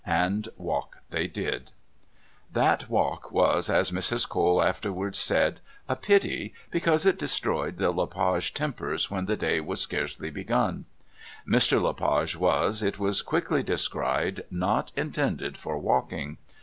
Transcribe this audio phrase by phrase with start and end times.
[0.03, 1.73] And walk they did.
[2.51, 4.27] That walk was, as Mrs.
[4.27, 9.59] Cole afterwards said, "a pity," because it destroyed the Le Page tempers when the day
[9.59, 10.85] was scarcely begun.
[11.47, 11.79] Mr.
[11.79, 16.39] Le Page was, it was quickly descried, not intended for walking.